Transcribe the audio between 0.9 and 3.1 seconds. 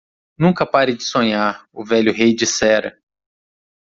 de sonhar?" o velho rei dissera.